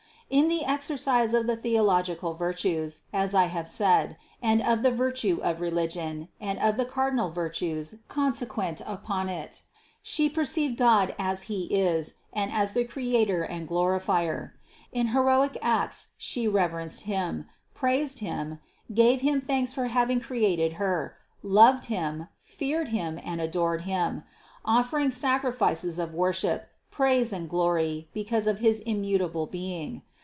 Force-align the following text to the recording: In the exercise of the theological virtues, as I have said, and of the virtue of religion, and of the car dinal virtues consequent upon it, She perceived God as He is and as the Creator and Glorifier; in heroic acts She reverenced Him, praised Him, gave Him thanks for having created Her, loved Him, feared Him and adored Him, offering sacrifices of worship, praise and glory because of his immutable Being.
In 0.31 0.47
the 0.47 0.63
exercise 0.63 1.33
of 1.33 1.45
the 1.45 1.57
theological 1.57 2.35
virtues, 2.35 3.01
as 3.11 3.35
I 3.35 3.47
have 3.47 3.67
said, 3.67 4.15
and 4.41 4.61
of 4.61 4.81
the 4.81 4.89
virtue 4.89 5.41
of 5.43 5.59
religion, 5.59 6.29
and 6.39 6.57
of 6.59 6.77
the 6.77 6.85
car 6.85 7.11
dinal 7.11 7.33
virtues 7.33 7.95
consequent 8.07 8.81
upon 8.85 9.27
it, 9.27 9.63
She 10.01 10.29
perceived 10.29 10.77
God 10.77 11.13
as 11.19 11.41
He 11.43 11.65
is 11.65 12.13
and 12.31 12.49
as 12.49 12.71
the 12.71 12.85
Creator 12.85 13.43
and 13.43 13.67
Glorifier; 13.67 14.53
in 14.93 15.07
heroic 15.07 15.57
acts 15.61 16.11
She 16.15 16.47
reverenced 16.47 17.01
Him, 17.03 17.49
praised 17.75 18.19
Him, 18.19 18.59
gave 18.93 19.19
Him 19.19 19.41
thanks 19.41 19.73
for 19.73 19.87
having 19.87 20.21
created 20.21 20.73
Her, 20.79 21.17
loved 21.43 21.87
Him, 21.87 22.29
feared 22.39 22.87
Him 22.87 23.19
and 23.21 23.41
adored 23.41 23.81
Him, 23.81 24.23
offering 24.63 25.11
sacrifices 25.11 25.99
of 25.99 26.13
worship, 26.13 26.69
praise 26.89 27.33
and 27.33 27.49
glory 27.49 28.07
because 28.13 28.47
of 28.47 28.59
his 28.59 28.79
immutable 28.79 29.45
Being. 29.47 30.03